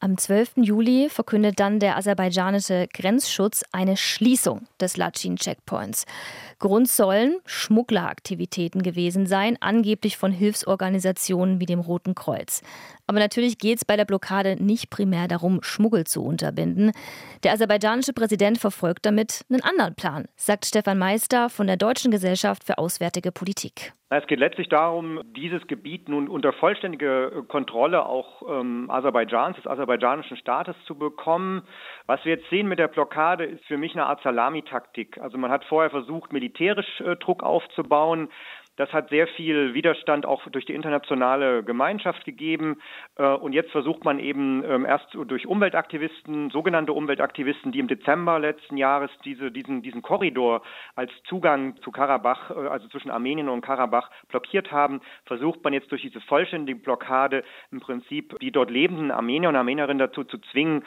Am 0.00 0.16
12. 0.16 0.58
Juli 0.58 1.08
verkündet 1.10 1.58
dann 1.58 1.80
der 1.80 1.96
aserbaidschanische 1.96 2.86
Grenzschutz 2.94 3.64
eine 3.72 3.96
Schließung 3.96 4.68
des 4.80 4.96
Latschin-Checkpoints. 4.96 6.06
Grund 6.60 6.88
sollen 6.88 7.40
Schmuggleraktivitäten 7.46 8.84
gewesen 8.84 9.26
sein, 9.26 9.56
angeblich 9.60 10.16
von 10.16 10.30
Hilfsorganisationen 10.30 11.58
wie 11.58 11.66
dem 11.66 11.80
Roten 11.80 12.14
Kreuz. 12.14 12.62
Aber 13.08 13.20
natürlich 13.20 13.58
geht 13.58 13.78
es 13.78 13.86
bei 13.86 13.96
der 13.96 14.04
Blockade 14.04 14.62
nicht 14.62 14.90
primär 14.90 15.28
darum, 15.28 15.60
Schmuggel 15.62 16.06
zu 16.06 16.22
unterbinden. 16.22 16.92
Der 17.42 17.52
aserbaidschanische 17.52 18.12
Präsident 18.12 18.58
verfolgt 18.58 19.06
damit 19.06 19.46
einen 19.50 19.62
anderen 19.62 19.94
Plan, 19.94 20.26
sagt 20.36 20.66
Stefan 20.66 20.98
Meister 20.98 21.48
von 21.48 21.66
der 21.66 21.78
Deutschen 21.78 22.10
Gesellschaft 22.10 22.64
für 22.64 22.76
Auswärtige 22.76 23.32
Politik. 23.32 23.94
Es 24.10 24.26
geht 24.26 24.38
letztlich 24.38 24.68
darum, 24.68 25.20
dieses 25.36 25.66
Gebiet 25.66 26.08
nun 26.08 26.28
unter 26.28 26.52
vollständige 26.52 27.44
Kontrolle 27.48 28.06
auch 28.06 28.42
ähm, 28.48 28.90
Aserbaidschans, 28.90 29.56
des 29.56 29.66
aserbaidschanischen 29.66 30.36
Staates 30.38 30.76
zu 30.86 30.94
bekommen. 30.94 31.62
Was 32.06 32.24
wir 32.24 32.36
jetzt 32.36 32.48
sehen 32.48 32.68
mit 32.68 32.78
der 32.78 32.88
Blockade, 32.88 33.44
ist 33.44 33.64
für 33.64 33.76
mich 33.76 33.92
eine 33.92 34.06
Art 34.06 34.22
Salamitaktik. 34.22 35.18
Also 35.18 35.36
man 35.36 35.50
hat 35.50 35.64
vorher 35.66 35.90
versucht, 35.90 36.32
militärisch 36.32 37.00
äh, 37.00 37.16
Druck 37.16 37.42
aufzubauen. 37.42 38.28
Das 38.78 38.92
hat 38.92 39.10
sehr 39.10 39.26
viel 39.26 39.74
Widerstand 39.74 40.24
auch 40.24 40.46
durch 40.50 40.64
die 40.64 40.72
internationale 40.72 41.64
Gemeinschaft 41.64 42.24
gegeben. 42.24 42.80
Äh, 43.16 43.26
und 43.26 43.52
jetzt 43.52 43.72
versucht 43.72 44.04
man 44.04 44.20
eben 44.20 44.62
ähm, 44.64 44.86
erst 44.86 45.08
durch 45.12 45.48
Umweltaktivisten, 45.48 46.50
sogenannte 46.50 46.92
Umweltaktivisten, 46.92 47.72
die 47.72 47.80
im 47.80 47.88
Dezember 47.88 48.38
letzten 48.38 48.76
Jahres 48.76 49.10
diese, 49.24 49.50
diesen, 49.50 49.82
diesen 49.82 50.00
Korridor 50.00 50.62
als 50.94 51.10
Zugang 51.24 51.76
zu 51.82 51.90
Karabach, 51.90 52.50
äh, 52.50 52.68
also 52.68 52.86
zwischen 52.88 53.10
Armenien 53.10 53.48
und 53.48 53.62
Karabach, 53.62 54.10
blockiert 54.28 54.70
haben, 54.70 55.00
versucht 55.26 55.64
man 55.64 55.72
jetzt 55.72 55.90
durch 55.90 56.02
diese 56.02 56.20
vollständige 56.20 56.78
Blockade 56.78 57.42
im 57.72 57.80
Prinzip 57.80 58.38
die 58.38 58.52
dort 58.52 58.70
lebenden 58.70 59.10
Armenier 59.10 59.48
und 59.48 59.56
Armenierinnen 59.56 59.98
dazu 59.98 60.22
zu 60.22 60.38
zwingen, 60.52 60.84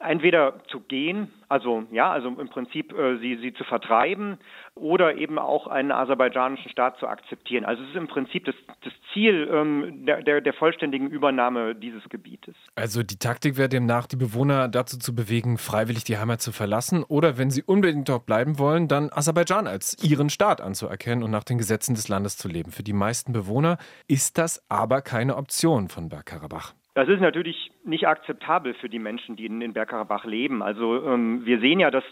entweder 0.00 0.60
zu 0.68 0.80
gehen, 0.80 1.32
also 1.48 1.84
ja, 1.92 2.10
also 2.10 2.28
im 2.28 2.48
Prinzip 2.48 2.92
äh, 2.92 3.18
sie, 3.18 3.36
sie 3.36 3.54
zu 3.54 3.64
vertreiben 3.64 4.38
oder 4.74 5.16
eben 5.16 5.38
auch 5.38 5.66
einen 5.68 5.92
aserbaidschanischen 5.92 6.70
Staat 6.70 6.98
zu 6.98 7.06
akzeptieren. 7.06 7.64
Also 7.64 7.82
es 7.84 7.90
ist 7.90 7.96
im 7.96 8.08
Prinzip 8.08 8.44
das, 8.44 8.54
das 8.82 8.92
Ziel 9.12 9.48
ähm, 9.52 10.04
der, 10.04 10.22
der, 10.22 10.40
der 10.40 10.52
vollständigen 10.52 11.08
Übernahme 11.08 11.74
dieses 11.74 12.08
Gebietes. 12.08 12.56
Also 12.74 13.02
die 13.02 13.18
Taktik 13.18 13.56
wäre 13.56 13.68
demnach, 13.68 14.06
die 14.06 14.16
Bewohner 14.16 14.68
dazu 14.68 14.98
zu 14.98 15.14
bewegen, 15.14 15.58
freiwillig 15.58 16.04
die 16.04 16.18
Heimat 16.18 16.40
zu 16.40 16.50
verlassen 16.50 17.04
oder 17.04 17.38
wenn 17.38 17.50
sie 17.50 17.62
unbedingt 17.62 18.08
dort 18.08 18.26
bleiben 18.26 18.58
wollen, 18.58 18.88
dann 18.88 19.10
Aserbaidschan 19.12 19.66
als 19.66 19.96
ihren 20.02 20.28
Staat 20.28 20.60
anzuerkennen 20.60 21.22
und 21.22 21.30
nach 21.30 21.44
den 21.44 21.58
Gesetzen 21.58 21.94
des 21.94 22.08
Landes 22.08 22.36
zu 22.36 22.48
leben. 22.48 22.72
Für 22.72 22.82
die 22.82 22.92
meisten 22.92 23.32
Bewohner 23.32 23.78
ist 24.08 24.38
das 24.38 24.64
aber 24.68 25.02
keine 25.02 25.36
Option 25.36 25.88
von 25.88 26.08
Bergkarabach. 26.08 26.74
Das 26.94 27.08
ist 27.08 27.20
natürlich 27.20 27.72
nicht 27.82 28.06
akzeptabel 28.06 28.74
für 28.74 28.88
die 28.88 29.00
Menschen, 29.00 29.34
die 29.34 29.46
in, 29.46 29.72
Bergkarabach 29.72 30.24
leben. 30.24 30.62
Also 30.62 31.04
ähm, 31.04 31.44
wir 31.44 31.58
sehen 31.58 31.80
ja, 31.80 31.90
dass 31.90 32.04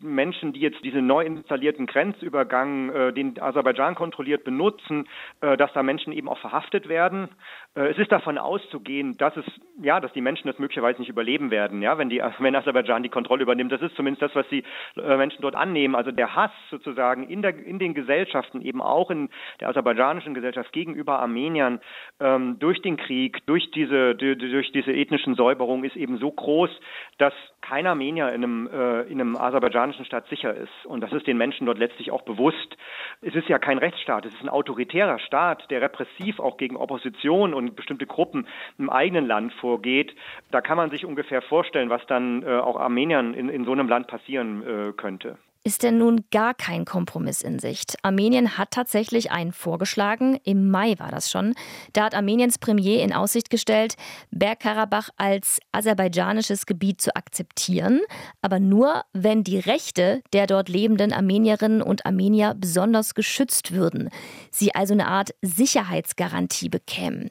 Menschen, 0.00 0.54
die 0.54 0.60
jetzt 0.60 0.82
diesen 0.82 1.06
neu 1.06 1.26
installierten 1.26 1.86
Grenzübergang, 1.86 2.88
äh, 2.88 3.12
den 3.12 3.38
Aserbaidschan 3.38 3.94
kontrolliert, 3.96 4.44
benutzen, 4.44 5.06
äh, 5.42 5.58
dass 5.58 5.70
da 5.74 5.82
Menschen 5.82 6.14
eben 6.14 6.26
auch 6.26 6.38
verhaftet 6.38 6.88
werden. 6.88 7.28
Äh, 7.74 7.88
es 7.88 7.98
ist 7.98 8.10
davon 8.12 8.38
auszugehen, 8.38 9.18
dass 9.18 9.36
es 9.36 9.44
ja, 9.82 10.00
dass 10.00 10.12
die 10.14 10.22
Menschen 10.22 10.46
das 10.46 10.58
möglicherweise 10.58 11.00
nicht 11.00 11.10
überleben 11.10 11.50
werden, 11.50 11.82
ja, 11.82 11.98
wenn 11.98 12.08
die 12.08 12.22
wenn 12.38 12.56
Aserbaidschan 12.56 13.02
die 13.02 13.08
Kontrolle 13.10 13.42
übernimmt. 13.42 13.72
Das 13.72 13.82
ist 13.82 13.94
zumindest 13.94 14.22
das, 14.22 14.34
was 14.34 14.48
die 14.48 14.64
äh, 14.96 15.16
Menschen 15.18 15.42
dort 15.42 15.54
annehmen. 15.54 15.94
Also 15.94 16.12
der 16.12 16.34
Hass 16.34 16.52
sozusagen 16.70 17.28
in 17.28 17.42
der 17.42 17.54
in 17.58 17.78
den 17.78 17.92
Gesellschaften, 17.92 18.62
eben 18.62 18.80
auch 18.80 19.10
in 19.10 19.28
der 19.60 19.68
aserbaidschanischen 19.68 20.32
Gesellschaft 20.32 20.72
gegenüber 20.72 21.18
Armeniern 21.18 21.80
ähm, 22.20 22.58
durch 22.58 22.80
den 22.80 22.96
Krieg, 22.96 23.44
durch 23.44 23.70
diese 23.70 24.14
durch 24.14 24.29
durch 24.36 24.72
diese 24.72 24.92
ethnischen 24.92 25.34
Säuberungen 25.34 25.84
ist 25.84 25.96
eben 25.96 26.18
so 26.18 26.30
groß, 26.30 26.70
dass 27.18 27.34
kein 27.60 27.86
Armenier 27.86 28.28
in 28.32 28.44
einem, 28.44 28.66
äh, 28.72 29.02
in 29.02 29.20
einem 29.20 29.36
aserbaidschanischen 29.36 30.04
Staat 30.04 30.28
sicher 30.28 30.54
ist. 30.54 30.86
Und 30.86 31.00
das 31.00 31.12
ist 31.12 31.26
den 31.26 31.36
Menschen 31.36 31.66
dort 31.66 31.78
letztlich 31.78 32.10
auch 32.10 32.22
bewusst. 32.22 32.76
Es 33.20 33.34
ist 33.34 33.48
ja 33.48 33.58
kein 33.58 33.78
Rechtsstaat, 33.78 34.26
es 34.26 34.34
ist 34.34 34.42
ein 34.42 34.48
autoritärer 34.48 35.18
Staat, 35.18 35.70
der 35.70 35.82
repressiv 35.82 36.40
auch 36.40 36.56
gegen 36.56 36.76
Opposition 36.76 37.54
und 37.54 37.76
bestimmte 37.76 38.06
Gruppen 38.06 38.46
im 38.78 38.90
eigenen 38.90 39.26
Land 39.26 39.52
vorgeht. 39.54 40.14
Da 40.50 40.60
kann 40.60 40.76
man 40.76 40.90
sich 40.90 41.04
ungefähr 41.04 41.42
vorstellen, 41.42 41.90
was 41.90 42.04
dann 42.06 42.42
äh, 42.42 42.58
auch 42.58 42.76
Armeniern 42.76 43.34
in, 43.34 43.48
in 43.48 43.64
so 43.64 43.72
einem 43.72 43.88
Land 43.88 44.06
passieren 44.06 44.62
äh, 44.62 44.92
könnte 44.92 45.38
ist 45.62 45.82
denn 45.82 45.98
nun 45.98 46.24
gar 46.30 46.54
kein 46.54 46.84
Kompromiss 46.84 47.42
in 47.42 47.58
Sicht. 47.58 47.96
Armenien 48.02 48.56
hat 48.56 48.70
tatsächlich 48.70 49.30
einen 49.30 49.52
vorgeschlagen, 49.52 50.38
im 50.44 50.70
Mai 50.70 50.98
war 50.98 51.10
das 51.10 51.30
schon. 51.30 51.54
Da 51.92 52.04
hat 52.04 52.14
Armeniens 52.14 52.58
Premier 52.58 53.02
in 53.02 53.12
Aussicht 53.12 53.50
gestellt, 53.50 53.96
Bergkarabach 54.30 55.10
als 55.16 55.60
aserbaidschanisches 55.72 56.64
Gebiet 56.64 57.02
zu 57.02 57.14
akzeptieren, 57.14 58.00
aber 58.40 58.58
nur, 58.58 59.02
wenn 59.12 59.44
die 59.44 59.58
Rechte 59.58 60.22
der 60.32 60.46
dort 60.46 60.68
lebenden 60.68 61.12
Armenierinnen 61.12 61.82
und 61.82 62.06
Armenier 62.06 62.54
besonders 62.56 63.14
geschützt 63.14 63.72
würden, 63.72 64.08
sie 64.50 64.74
also 64.74 64.94
eine 64.94 65.08
Art 65.08 65.34
Sicherheitsgarantie 65.42 66.70
bekämen. 66.70 67.30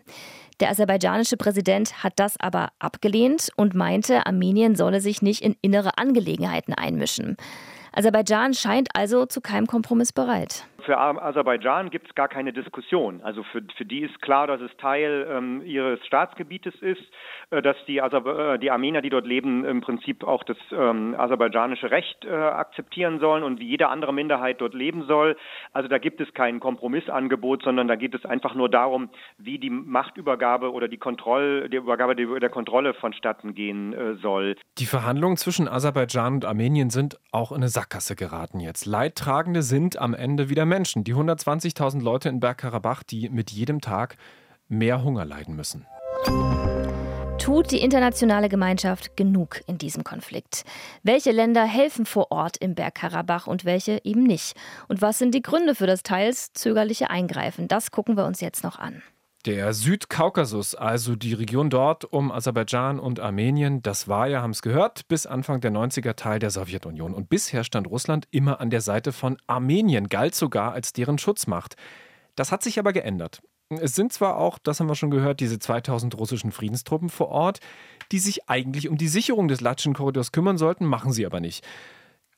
Der 0.59 0.69
aserbaidschanische 0.69 1.37
Präsident 1.37 2.03
hat 2.03 2.13
das 2.17 2.37
aber 2.37 2.69
abgelehnt 2.79 3.49
und 3.55 3.75
meinte, 3.75 4.25
Armenien 4.25 4.75
solle 4.75 4.99
sich 4.99 5.21
nicht 5.21 5.41
in 5.41 5.55
innere 5.61 5.97
Angelegenheiten 5.97 6.73
einmischen. 6.73 7.37
Aserbaidschan 7.91 8.53
scheint 8.53 8.89
also 8.93 9.25
zu 9.25 9.41
keinem 9.41 9.67
Kompromiss 9.67 10.13
bereit. 10.13 10.65
Für 10.89 10.97
Aserbaidschan 10.97 11.91
gibt 11.91 12.07
es 12.09 12.15
gar 12.15 12.27
keine 12.27 12.51
Diskussion. 12.51 13.21
Also 13.21 13.43
für, 13.43 13.61
für 13.77 13.85
die 13.85 13.99
ist 13.99 14.19
klar, 14.23 14.47
dass 14.47 14.59
es 14.59 14.75
Teil 14.77 15.27
ähm, 15.29 15.61
ihres 15.63 16.03
Staatsgebietes 16.07 16.73
ist, 16.81 17.03
äh, 17.51 17.61
dass 17.61 17.77
die, 17.87 18.01
Aser 18.01 18.25
äh, 18.55 18.57
die 18.57 18.71
Armenier, 18.71 19.03
die 19.03 19.11
dort 19.11 19.27
leben, 19.27 19.65
im 19.65 19.81
Prinzip 19.81 20.23
auch 20.23 20.43
das 20.43 20.57
ähm, 20.71 21.13
aserbaidschanische 21.15 21.91
Recht 21.91 22.25
äh, 22.25 22.31
akzeptieren 22.31 23.19
sollen 23.19 23.43
und 23.43 23.59
wie 23.59 23.67
jede 23.67 23.89
andere 23.89 24.11
Minderheit 24.15 24.61
dort 24.61 24.73
leben 24.73 25.03
soll. 25.05 25.37
Also 25.73 25.87
da 25.87 25.99
gibt 25.99 26.21
es 26.21 26.33
kein 26.33 26.59
Kompromissangebot, 26.59 27.61
sondern 27.61 27.87
da 27.87 27.95
geht 27.95 28.15
es 28.15 28.25
einfach 28.25 28.55
nur 28.55 28.67
darum, 28.67 29.09
wie 29.37 29.59
die 29.59 29.69
Machtübergabe 29.69 30.71
oder 30.73 30.87
die 30.87 30.97
Kontrolle, 30.97 31.69
die 31.69 31.77
Übergabe 31.77 32.15
der 32.15 32.49
Kontrolle 32.49 32.95
vonstatten 32.95 33.53
gehen 33.53 33.93
äh, 33.93 34.15
soll. 34.15 34.55
Die 34.79 34.87
Verhandlungen 34.87 35.37
zwischen 35.37 35.67
Aserbaidschan 35.67 36.33
und 36.33 36.45
Armenien 36.45 36.89
sind 36.89 37.19
auch 37.31 37.51
in 37.51 37.57
eine 37.57 37.67
Sackgasse 37.67 38.15
geraten 38.15 38.59
jetzt. 38.59 38.87
Leidtragende 38.87 39.61
sind 39.61 39.99
am 39.99 40.15
Ende 40.15 40.49
wieder 40.49 40.65
Menschen, 40.65 40.78
die 40.83 41.13
120.000 41.13 42.01
Leute 42.01 42.29
in 42.29 42.39
Bergkarabach, 42.39 43.03
die 43.03 43.29
mit 43.29 43.51
jedem 43.51 43.81
Tag 43.81 44.17
mehr 44.67 45.03
Hunger 45.03 45.25
leiden 45.25 45.55
müssen. 45.55 45.85
Tut 47.39 47.71
die 47.71 47.81
internationale 47.81 48.49
Gemeinschaft 48.49 49.15
genug 49.15 49.61
in 49.65 49.77
diesem 49.77 50.03
Konflikt? 50.03 50.63
Welche 51.03 51.31
Länder 51.31 51.63
helfen 51.63 52.05
vor 52.05 52.31
Ort 52.31 52.57
im 52.57 52.75
Bergkarabach 52.75 53.47
und 53.47 53.65
welche 53.65 53.99
eben 54.03 54.23
nicht? 54.23 54.55
Und 54.87 55.01
was 55.01 55.17
sind 55.17 55.33
die 55.33 55.41
Gründe 55.41 55.73
für 55.73 55.87
das 55.87 56.03
teils 56.03 56.53
zögerliche 56.53 57.09
Eingreifen? 57.09 57.67
Das 57.67 57.91
gucken 57.91 58.17
wir 58.17 58.25
uns 58.25 58.41
jetzt 58.41 58.63
noch 58.63 58.77
an. 58.77 59.01
Der 59.45 59.73
Südkaukasus, 59.73 60.75
also 60.75 61.15
die 61.15 61.33
Region 61.33 61.69
dort 61.69 62.03
um 62.03 62.29
Aserbaidschan 62.29 62.99
und 62.99 63.21
Armenien, 63.21 63.81
das 63.81 64.09
war 64.09 64.27
ja, 64.27 64.41
haben 64.41 64.51
es 64.51 64.61
gehört, 64.61 65.07
bis 65.07 65.25
Anfang 65.25 65.61
der 65.61 65.71
90er 65.71 66.15
Teil 66.15 66.39
der 66.39 66.49
Sowjetunion. 66.49 67.13
Und 67.13 67.29
bisher 67.29 67.63
stand 67.63 67.87
Russland 67.87 68.27
immer 68.31 68.59
an 68.59 68.69
der 68.69 68.81
Seite 68.81 69.13
von 69.13 69.37
Armenien, 69.47 70.09
galt 70.09 70.35
sogar 70.35 70.73
als 70.73 70.91
deren 70.91 71.17
Schutzmacht. 71.17 71.77
Das 72.35 72.51
hat 72.51 72.63
sich 72.63 72.79
aber 72.79 72.91
geändert. 72.91 73.41
Es 73.69 73.95
sind 73.95 74.11
zwar 74.11 74.35
auch, 74.35 74.57
das 74.57 74.81
haben 74.81 74.87
wir 74.87 74.95
schon 74.95 75.11
gehört, 75.11 75.39
diese 75.39 75.57
2000 75.57 76.17
russischen 76.17 76.51
Friedenstruppen 76.51 77.07
vor 77.07 77.29
Ort, 77.29 77.59
die 78.11 78.19
sich 78.19 78.49
eigentlich 78.49 78.89
um 78.89 78.97
die 78.97 79.07
Sicherung 79.07 79.47
des 79.47 79.61
Latschen-Korridors 79.61 80.33
kümmern 80.33 80.57
sollten, 80.57 80.85
machen 80.85 81.13
sie 81.13 81.25
aber 81.25 81.39
nicht. 81.39 81.65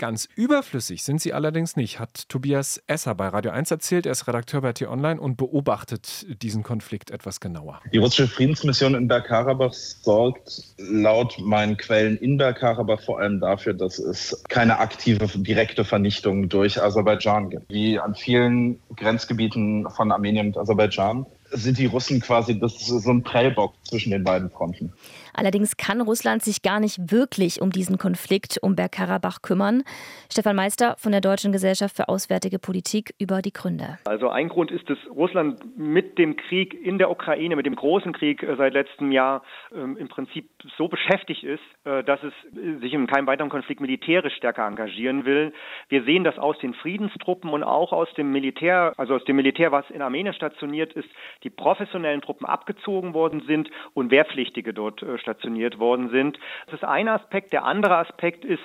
Ganz 0.02 0.28
überflüssig 0.36 1.04
sind 1.04 1.22
sie 1.22 1.32
allerdings 1.32 1.76
nicht, 1.76 2.00
hat 2.00 2.28
Tobias 2.28 2.82
Esser 2.88 3.14
bei 3.14 3.28
Radio 3.28 3.52
1 3.52 3.70
erzählt. 3.70 4.08
Er 4.08 4.14
ist 4.14 4.28
Redakteur 4.28 4.60
bei 4.62 4.74
T-Online 4.74 5.22
und 5.22 5.38
beobachtet 5.38 6.26
diesen 6.42 6.64
Konflikt 6.64 7.12
etwas 7.12 7.40
genauer. 7.40 7.82
Die 7.94 8.00
russische 8.00 8.28
Friedensmission 8.28 8.96
in 8.96 9.08
Bergkarabach 9.08 9.72
sorgt 9.74 10.64
laut 10.80 11.38
meinen 11.40 11.78
Quellen 11.78 12.18
in 12.18 12.38
Bergkarabach 12.38 13.00
vor 13.00 13.20
allem 13.20 13.40
dafür, 13.40 13.76
dass 13.76 14.00
es 14.00 14.44
keine 14.50 14.80
aktive, 14.80 15.28
direkte 15.38 15.86
Vernichtung 15.86 16.50
durch 16.50 16.82
Aserbaidschan 16.82 17.52
gibt. 17.52 17.70
Wie 17.70 18.00
an 18.00 18.16
vielen 18.16 18.80
Grenzgebieten 18.96 19.88
von 19.88 20.12
Armenien 20.12 20.48
und 20.48 20.58
Aserbaidschan 20.58 21.28
sind 21.52 21.78
die 21.78 21.86
Russen 21.86 22.22
quasi 22.22 22.60
das 22.60 22.74
so 22.88 23.12
ein 23.12 23.22
Prellbock 23.22 23.76
zwischen 23.84 24.10
den 24.10 24.24
beiden 24.24 24.50
Fronten. 24.50 24.94
Allerdings 25.34 25.78
kann 25.78 26.02
Russland 26.02 26.44
sich 26.44 26.62
gar 26.62 26.80
nicht 26.80 27.12
wirklich 27.12 27.62
um 27.62 27.72
diesen 27.72 27.98
Konflikt 27.98 28.60
um 28.62 28.76
Bergkarabach 28.76 29.42
kümmern. 29.42 29.84
Stefan 30.32 30.56
Meister 30.56 30.96
von 30.98 31.12
der 31.12 31.22
Deutschen 31.22 31.52
Gesellschaft 31.52 31.96
für 31.96 32.10
Auswärtige 32.10 32.60
Politik 32.60 33.14
über 33.20 33.42
die 33.42 33.54
Gründe. 33.54 33.98
Also 34.06 34.30
ein 34.30 34.50
Grund 34.50 34.72
ist, 34.72 34.90
dass 34.90 34.98
Russland 35.10 35.78
mit 35.78 36.18
dem 36.18 36.36
Krieg 36.36 36.74
in 36.74 36.98
der 36.98 37.10
Ukraine, 37.10 37.56
mit 37.56 37.66
dem 37.66 37.76
großen 37.76 38.14
Krieg 38.14 38.44
äh, 38.44 38.56
seit 38.56 38.74
letztem 38.74 39.12
Jahr 39.12 39.44
ähm, 39.74 39.98
im 39.98 40.08
Prinzip 40.08 40.50
so 40.78 40.88
beschäftigt 40.88 41.44
ist, 41.44 41.62
äh, 41.86 42.04
dass 42.04 42.20
es 42.24 42.34
sich 42.82 42.94
in 42.94 43.08
keinem 43.08 43.28
weiteren 43.28 43.50
Konflikt 43.50 43.82
militärisch 43.82 44.36
stärker 44.36 44.66
engagieren 44.66 45.26
will. 45.26 45.54
Wir 45.90 46.04
sehen 46.04 46.24
das 46.24 46.38
aus 46.38 46.58
den 46.60 46.74
Friedenstruppen 46.74 47.50
und 47.50 47.64
auch 47.64 47.92
aus 47.92 48.12
dem 48.16 48.32
Militär, 48.32 48.94
also 48.98 49.16
aus 49.16 49.24
dem 49.26 49.36
Militär, 49.36 49.72
was 49.72 49.90
in 49.90 50.02
Armenien 50.02 50.34
stationiert 50.34 50.94
ist, 50.94 51.10
die 51.44 51.50
professionellen 51.50 52.22
Truppen 52.22 52.46
abgezogen 52.46 53.14
worden 53.14 53.44
sind 53.48 53.70
und 53.94 54.12
Wehrpflichtige 54.12 54.74
dort 54.74 55.02
äh, 55.02 55.18
stationiert 55.22 55.80
worden 55.80 56.10
sind. 56.10 56.38
Das 56.66 56.76
ist 56.76 56.84
ein 56.84 57.08
Aspekt. 57.08 57.54
Der 57.54 57.64
andere 57.64 57.98
Aspekt 57.98 58.44
ist, 58.44 58.64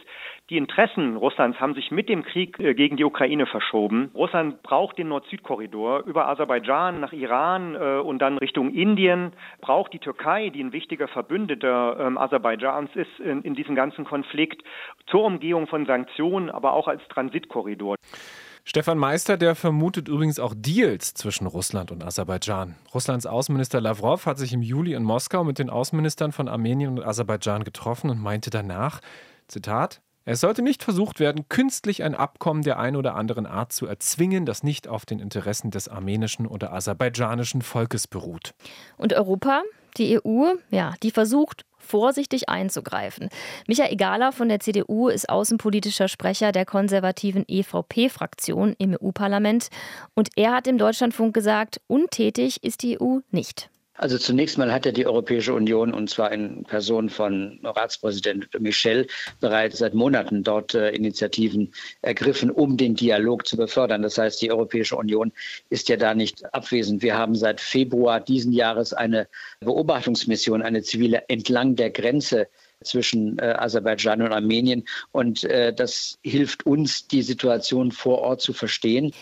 die 0.49 0.59
Interessen 0.59 1.17
Russlands 1.17 1.59
haben 1.61 1.75
sich 1.75 1.91
mit 1.91 2.09
dem 2.09 2.23
Krieg 2.23 2.59
äh, 2.61 2.75
gegen 2.75 2.97
die 2.97 3.05
Ukraine 3.05 3.47
verschoben. 3.47 4.11
Russland 4.15 4.63
braucht 4.63 4.97
den 4.97 5.09
Nord-Süd-Korridor 5.09 6.05
über 6.07 6.29
Aserbaidschan 6.29 7.01
nach 7.01 7.13
Iran 7.13 7.75
äh, 7.75 7.99
und 7.99 8.21
dann 8.21 8.39
Richtung 8.39 8.73
Indien, 8.73 9.33
braucht 9.61 9.93
die 9.93 9.99
Türkei, 9.99 10.51
die 10.51 10.63
ein 10.63 10.73
wichtiger 10.73 11.09
Verbündeter 11.09 11.99
ähm, 11.99 12.17
Aserbaidschans 12.17 12.91
ist 12.95 13.19
in, 13.19 13.43
in 13.43 13.55
diesem 13.55 13.75
ganzen 13.75 14.05
Konflikt, 14.05 14.63
zur 15.07 15.25
Umgehung 15.25 15.67
von 15.67 15.85
Sanktionen, 15.85 16.51
aber 16.51 16.75
auch 16.75 16.87
als 16.87 17.07
Transitkorridor. 17.09 17.97
Stefan 18.69 18.99
Meister, 18.99 19.37
der 19.37 19.55
vermutet 19.55 20.09
übrigens 20.09 20.41
auch 20.41 20.53
Deals 20.57 21.15
zwischen 21.15 21.47
Russland 21.47 21.93
und 21.93 22.03
Aserbaidschan. 22.03 22.75
Russlands 22.93 23.25
Außenminister 23.25 23.81
Lavrov 23.81 24.27
hat 24.27 24.39
sich 24.39 24.53
im 24.53 24.61
Juli 24.61 24.95
in 24.95 25.05
Moskau 25.05 25.45
mit 25.45 25.61
den 25.61 25.71
Außenministern 25.71 26.33
von 26.33 26.49
Armenien 26.49 26.99
und 26.99 27.05
Aserbaidschan 27.05 27.63
getroffen 27.63 28.11
und 28.11 28.21
meinte 28.21 28.51
danach, 28.51 29.01
Zitat, 29.47 30.01
Es 30.25 30.41
sollte 30.41 30.63
nicht 30.63 30.83
versucht 30.83 31.21
werden, 31.21 31.49
künstlich 31.49 32.03
ein 32.03 32.17
Abkommen 32.17 32.63
der 32.63 32.81
einen 32.81 32.97
oder 32.97 33.15
anderen 33.15 33.47
Art 33.47 33.73
zu 33.73 33.87
erzwingen, 33.87 34.47
das 34.47 34.65
nicht 34.65 34.89
auf 34.89 35.07
den 35.07 35.21
Interessen 35.21 35.71
des 35.71 35.89
armenischen 35.89 36.45
oder 36.45 36.73
aserbaidschanischen 36.73 37.63
Volkes 37.63 38.09
beruht. 38.09 38.53
Und 38.97 39.13
Europa? 39.13 39.63
Die 39.97 40.19
EU, 40.19 40.55
ja, 40.71 40.95
die 41.05 41.13
versucht 41.13 41.65
vorsichtig 41.87 42.49
einzugreifen. 42.49 43.29
Michael 43.67 43.97
Gala 43.97 44.33
von 44.33 44.49
der 44.49 44.61
CDU 44.61 45.09
ist 45.09 45.29
außenpolitischer 45.29 46.09
Sprecher 46.09 46.53
der 46.53 46.67
konservativen 46.67 47.45
EVP-Fraktion 47.47 48.75
im 48.79 48.97
EU-Parlament 49.01 49.69
und 50.15 50.31
er 50.37 50.53
hat 50.53 50.67
im 50.67 50.79
Deutschlandfunk 50.79 51.35
gesagt, 51.35 51.81
untätig 51.87 52.63
ist 52.65 52.83
die 52.83 53.01
EU 53.01 53.19
nicht. 53.31 53.71
Also 53.99 54.19
zunächst 54.19 54.59
mal 54.59 54.73
hat 54.73 54.85
ja 54.85 54.93
die 54.93 55.07
Europäische 55.07 55.55
Union, 55.55 55.95
und 55.95 56.11
zwar 56.11 56.31
in 56.33 56.65
Person 56.65 57.09
von 57.09 57.59
Ratspräsident 57.63 58.49
Michel, 58.61 59.07
bereits 59.41 59.79
seit 59.79 59.95
Monaten 59.95 60.43
dort 60.43 60.75
äh, 60.75 60.91
Initiativen 60.91 61.73
ergriffen, 62.03 62.51
um 62.51 62.77
den 62.77 62.95
Dialog 62.95 63.47
zu 63.47 63.57
befördern. 63.57 64.03
Das 64.03 64.19
heißt, 64.19 64.43
die 64.43 64.51
Europäische 64.51 64.97
Union 64.97 65.33
ist 65.71 65.89
ja 65.89 65.97
da 65.97 66.15
nicht 66.15 66.45
abwesend. 66.55 67.03
Wir 67.03 67.17
haben 67.17 67.35
seit 67.35 67.61
Februar 67.61 68.21
diesen 68.21 68.53
Jahres 68.53 68.93
eine 68.93 69.29
Beobachtungsmission, 69.61 70.63
eine 70.63 70.83
zivile 70.83 71.25
entlang 71.29 71.77
der 71.77 71.91
Grenze 71.91 72.49
zwischen 72.83 73.39
äh, 73.39 73.55
Aserbaidschan 73.59 74.23
und 74.23 74.33
Armenien. 74.33 74.85
Und 75.13 75.45
äh, 75.45 75.73
das 75.73 76.19
hilft 76.23 76.67
uns, 76.67 77.09
die 77.09 77.23
Situation 77.23 77.93
vor 77.93 78.19
Ort 78.19 78.43
zu 78.43 78.53
verstehen. 78.53 79.13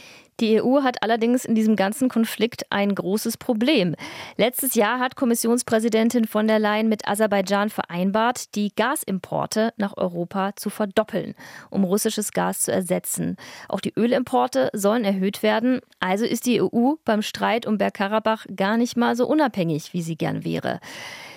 Die 0.41 0.61
EU 0.61 0.83
hat 0.83 1.03
allerdings 1.03 1.45
in 1.45 1.55
diesem 1.55 1.77
ganzen 1.77 2.09
Konflikt 2.09 2.67
ein 2.71 2.95
großes 2.95 3.37
Problem. 3.37 3.95
Letztes 4.37 4.75
Jahr 4.75 4.99
hat 4.99 5.15
Kommissionspräsidentin 5.15 6.27
von 6.27 6.49
der 6.49 6.59
Leyen 6.59 6.89
mit 6.89 7.07
Aserbaidschan 7.07 7.71
vereinbart, 7.71 8.55
die 8.57 8.73
Gasimporte 8.75 9.73
nach 9.77 9.97
Europa 9.97 10.57
zu 10.57 10.71
verdoppeln, 10.71 11.35
um 11.71 11.85
russisches 11.85 12.33
Gas 12.33 12.63
zu 12.63 12.73
ersetzen. 12.73 13.37
Auch 13.69 13.81
die 13.81 13.95
Ölimporte 13.97 14.71
sollen 14.73 15.05
erhöht 15.05 15.43
werden. 15.43 15.81
Also 16.01 16.25
ist 16.25 16.47
die 16.47 16.61
EU 16.61 16.95
beim 17.05 17.23
Streit 17.23 17.67
um 17.67 17.79
Bergkarabach 17.79 18.47
gar 18.57 18.77
nicht 18.77 18.97
mal 18.97 19.15
so 19.15 19.27
unabhängig, 19.27 19.93
wie 19.93 20.03
sie 20.03 20.17
gern 20.17 20.45
wäre. 20.45 20.81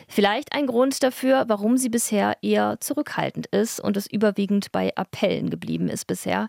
Vielleicht 0.09 0.53
ein 0.53 0.67
Grund 0.67 1.03
dafür, 1.03 1.45
warum 1.47 1.77
sie 1.77 1.89
bisher 1.89 2.37
eher 2.41 2.77
zurückhaltend 2.79 3.47
ist 3.47 3.81
und 3.81 3.97
es 3.97 4.07
überwiegend 4.07 4.71
bei 4.71 4.95
Appellen 4.95 5.49
geblieben 5.49 5.89
ist 5.89 6.07
bisher. 6.07 6.47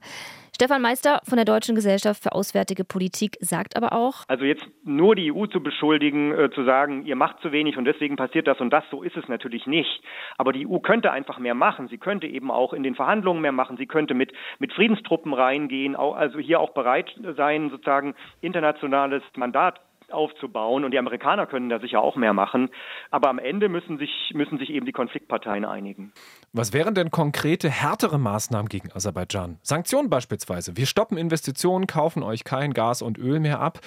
Stefan 0.61 0.83
Meister 0.83 1.21
von 1.23 1.37
der 1.37 1.45
Deutschen 1.45 1.77
Gesellschaft 1.77 2.21
für 2.21 2.33
Auswärtige 2.33 2.83
Politik 2.83 3.37
sagt 3.39 3.77
aber 3.77 3.93
auch, 3.93 4.25
also 4.27 4.45
jetzt 4.45 4.67
nur 4.83 5.15
die 5.15 5.33
EU 5.33 5.47
zu 5.47 5.63
beschuldigen, 5.63 6.33
äh, 6.33 6.51
zu 6.51 6.65
sagen, 6.65 7.07
ihr 7.07 7.15
macht 7.15 7.39
zu 7.43 7.53
wenig 7.53 7.77
und 7.77 7.85
deswegen 7.85 8.17
passiert 8.17 8.49
das 8.49 8.59
und 8.59 8.71
das, 8.71 8.83
so 8.91 9.05
ist 9.05 9.17
es 9.17 9.29
natürlich 9.29 9.69
nicht. 9.69 10.03
Aber 10.37 10.53
die 10.53 10.67
EU 10.67 10.81
könnte 10.81 11.13
einfach 11.13 11.39
mehr 11.39 11.55
machen. 11.55 11.87
Sie 11.87 11.99
könnte 11.99 12.27
eben 12.27 12.51
auch 12.51 12.73
in 12.73 12.83
den 12.83 12.97
Verhandlungen 12.97 13.41
mehr 13.41 13.53
machen. 13.53 13.77
Sie 13.77 13.87
könnte 13.87 14.15
mit, 14.15 14.33
mit 14.59 14.73
Friedenstruppen 14.73 15.33
reingehen, 15.33 15.95
also 15.95 16.41
hier 16.41 16.59
auch 16.59 16.71
bereit 16.71 17.15
sein, 17.37 17.71
sozusagen 17.71 18.17
internationales 18.41 19.23
Mandat 19.37 19.79
aufzubauen. 20.13 20.85
Und 20.85 20.93
die 20.93 20.99
Amerikaner 20.99 21.47
können 21.47 21.69
da 21.69 21.79
sicher 21.81 22.01
auch 22.01 22.17
mehr 22.17 22.33
machen. 22.33 22.71
Aber 23.11 23.29
am 23.29 23.39
Ende 23.39 23.69
müssen 23.69 23.99
sich, 23.99 24.33
müssen 24.35 24.59
sich 24.59 24.71
eben 24.71 24.87
die 24.87 24.93
Konfliktparteien 24.93 25.65
einigen. 25.65 26.13
Was 26.53 26.73
wären 26.73 26.95
denn 26.95 27.11
konkrete, 27.11 27.69
härtere 27.71 28.19
Maßnahmen 28.19 28.69
gegen 28.69 28.93
Aserbaidschan? 28.93 29.59
Sanktionen 29.63 30.11
beispielsweise. 30.11 30.77
Wir 30.77 30.87
stoppen 30.87 31.19
Investitionen, 31.19 31.87
kaufen 31.87 32.23
euch 32.23 32.45
kein 32.45 32.73
Gas 32.73 33.03
und 33.03 33.19
Öl 33.19 33.41
mehr 33.41 33.61
ab. 33.61 33.81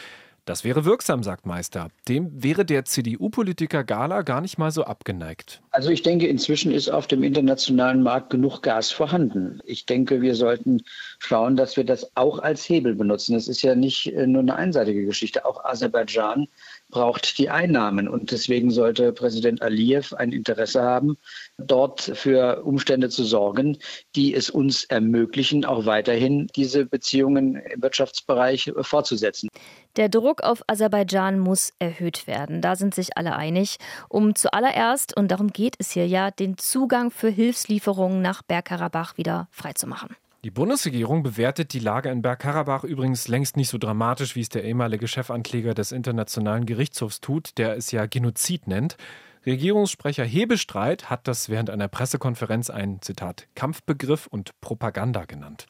Das 0.45 0.63
wäre 0.63 0.86
wirksam, 0.86 1.21
sagt 1.21 1.45
Meister. 1.45 1.89
Dem 2.07 2.31
wäre 2.43 2.65
der 2.65 2.83
CDU-Politiker 2.83 3.83
Gala 3.83 4.24
gar 4.24 4.41
nicht 4.41 4.57
mal 4.57 4.71
so 4.71 4.83
abgeneigt. 4.83 5.62
Also 5.69 5.91
ich 5.91 6.01
denke, 6.01 6.25
inzwischen 6.25 6.71
ist 6.71 6.89
auf 6.89 7.05
dem 7.05 7.21
internationalen 7.21 8.01
Markt 8.01 8.31
genug 8.31 8.62
Gas 8.62 8.91
vorhanden. 8.91 9.60
Ich 9.65 9.86
denke, 9.86 10.21
wir 10.21 10.33
sollten 10.33 10.81
schauen, 11.19 11.55
dass 11.55 11.77
wir 11.77 11.83
das 11.83 12.15
auch 12.15 12.39
als 12.39 12.67
Hebel 12.67 12.95
benutzen. 12.95 13.36
Es 13.36 13.48
ist 13.48 13.62
ja 13.62 13.75
nicht 13.75 14.07
äh, 14.07 14.25
nur 14.25 14.41
eine 14.41 14.55
einseitige 14.55 15.05
Geschichte. 15.05 15.45
Auch 15.45 15.63
Aserbaidschan 15.63 16.48
braucht 16.91 17.38
die 17.38 17.50
Einnahmen. 17.50 18.07
Und 18.07 18.31
deswegen 18.31 18.69
sollte 18.69 19.12
Präsident 19.13 19.62
Aliyev 19.62 20.13
ein 20.13 20.31
Interesse 20.31 20.83
haben, 20.83 21.17
dort 21.57 22.01
für 22.01 22.63
Umstände 22.63 23.10
zu 23.10 23.24
sorgen, 23.24 23.77
die 24.15 24.36
es 24.36 24.49
uns 24.49 24.84
ermöglichen, 24.84 25.65
auch 25.65 25.86
weiterhin 25.86 26.47
diese 26.56 26.86
Beziehungen 26.86 27.56
im 27.56 27.82
Wirtschaftsbereich 27.82 28.71
fortzusetzen. 28.82 29.49
Der 29.97 30.08
Druck 30.08 30.43
auf 30.43 30.62
Aserbaidschan 30.67 31.39
muss 31.39 31.73
erhöht 31.80 32.27
werden. 32.27 32.62
Da 32.62 32.75
sind 32.75 32.93
sich 32.93 33.17
alle 33.17 33.36
einig, 33.36 33.77
um 34.08 34.36
zuallererst, 34.36 35.17
und 35.17 35.30
darum 35.32 35.51
geht 35.51 35.75
es 35.80 35.91
hier 35.91 36.08
ja, 36.08 36.32
den 36.32 36.58
Zugang 36.58 37.12
für 37.12 37.30
Hilfslieferungen 37.30 38.21
nach 38.21 38.41
Bergkarabach 38.41 39.17
wieder 39.17 39.47
freizumachen. 39.51 40.15
Die 40.43 40.49
Bundesregierung 40.49 41.21
bewertet 41.21 41.71
die 41.71 41.80
Lage 41.80 42.10
in 42.10 42.23
Bergkarabach 42.23 42.84
übrigens 42.84 43.27
längst 43.27 43.58
nicht 43.58 43.69
so 43.69 43.77
dramatisch, 43.77 44.36
wie 44.36 44.41
es 44.41 44.49
der 44.49 44.63
ehemalige 44.63 45.08
Chefankläger 45.08 45.75
des 45.75 45.91
Internationalen 45.91 46.65
Gerichtshofs 46.65 47.21
tut, 47.21 47.60
der 47.60 47.77
es 47.77 47.91
ja 47.91 48.08
Genozid 48.08 48.65
nennt. 48.65 48.97
Regierungssprecher 49.45 50.23
Hebestreit 50.25 51.12
hat 51.12 51.27
das 51.27 51.49
während 51.49 51.69
einer 51.69 51.88
Pressekonferenz 51.88 52.71
einen, 52.71 53.04
Zitat, 53.04 53.45
Kampfbegriff 53.54 54.25
und 54.25 54.60
Propaganda 54.62 55.25
genannt. 55.25 55.67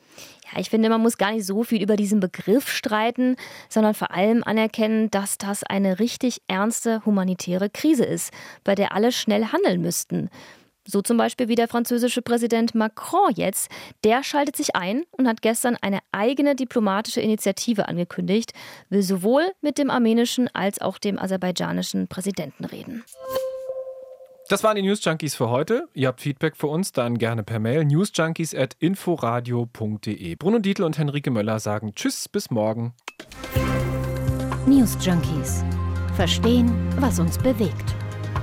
Ja, 0.54 0.62
ich 0.62 0.70
finde, 0.70 0.88
man 0.88 1.02
muss 1.02 1.18
gar 1.18 1.34
nicht 1.34 1.46
so 1.46 1.66
viel 1.66 1.84
über 1.84 1.98
diesen 1.98 2.22
Begriff 2.22 2.70
streiten, 2.70 3.36
sondern 3.68 3.94
vor 3.94 4.12
allem 4.12 4.42
anerkennen, 4.42 5.12
dass 5.12 5.38
das 5.38 5.64
eine 5.64 6.00
richtig 6.00 6.42
ernste 6.48 7.06
humanitäre 7.06 7.70
Krise 7.70 8.06
ist, 8.06 8.32
bei 8.64 8.76
der 8.76 8.94
alle 8.94 9.12
schnell 9.12 9.48
handeln 9.48 9.82
müssten. 9.82 10.30
So 10.92 11.02
zum 11.02 11.16
Beispiel 11.16 11.48
wie 11.48 11.56
der 11.56 11.70
französische 11.70 12.22
Präsident 12.22 12.76
Macron 12.76 13.32
jetzt. 13.34 13.72
Der 14.04 14.24
schaltet 14.24 14.58
sich 14.58 14.76
ein 14.76 15.06
und 15.12 15.26
hat 15.28 15.42
gestern 15.42 15.78
eine 15.80 16.00
eigene 16.12 16.56
diplomatische 16.56 17.22
Initiative 17.22 17.88
angekündigt, 17.88 18.52
will 18.90 19.02
sowohl 19.02 19.50
mit 19.62 19.78
dem 19.78 19.90
armenischen 19.90 20.50
als 20.54 20.82
auch 20.82 20.98
dem 20.98 21.18
aserbaidschanischen 21.18 22.10
Präsidenten 22.10 22.66
reden. 22.66 23.06
Das 24.50 24.66
waren 24.66 24.76
die 24.76 24.82
News 24.82 25.06
Junkies 25.06 25.36
für 25.36 25.50
heute. 25.50 25.88
Ihr 25.94 26.10
habt 26.10 26.20
Feedback 26.20 26.58
für 26.58 26.68
uns, 26.68 26.92
dann 26.92 27.18
gerne 27.18 27.44
per 27.44 27.60
Mail 27.60 27.86
newsjunkies@inforadio.de. 27.86 30.36
Bruno 30.36 30.60
Dietl 30.60 30.84
und 30.84 30.98
Henrike 30.98 31.32
Möller 31.32 31.62
sagen 31.62 31.94
Tschüss, 31.96 32.28
bis 32.28 32.52
morgen. 32.52 32.94
News 34.66 34.98
Junkies. 35.00 35.64
Verstehen, 36.18 36.70
was 37.00 37.20
uns 37.20 37.38
bewegt. 37.38 37.96